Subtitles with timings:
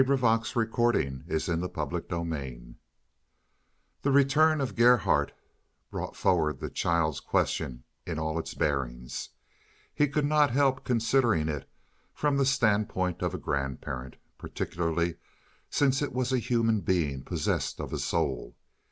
[0.03, 1.21] "He'll get over it.
[1.27, 2.75] It's his way." CHAPTER XV
[4.01, 5.31] The return of Gerhardt
[5.91, 9.29] brought forward the child question in all its bearings.
[9.93, 11.69] He could not help considering it
[12.15, 15.17] from the standpoint of a grandparent, particularly
[15.69, 18.55] since it was a human being possessed of a soul.